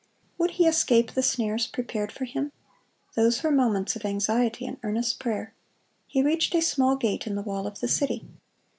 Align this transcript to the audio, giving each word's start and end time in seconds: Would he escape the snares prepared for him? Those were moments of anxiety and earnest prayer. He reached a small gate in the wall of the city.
Would 0.39 0.51
he 0.57 0.65
escape 0.65 1.11
the 1.11 1.21
snares 1.21 1.67
prepared 1.67 2.11
for 2.11 2.25
him? 2.25 2.51
Those 3.13 3.43
were 3.43 3.51
moments 3.51 3.95
of 3.95 4.03
anxiety 4.03 4.65
and 4.65 4.77
earnest 4.81 5.19
prayer. 5.19 5.53
He 6.07 6.23
reached 6.23 6.55
a 6.55 6.61
small 6.63 6.95
gate 6.95 7.27
in 7.27 7.35
the 7.35 7.43
wall 7.43 7.67
of 7.67 7.81
the 7.81 7.87
city. 7.87 8.25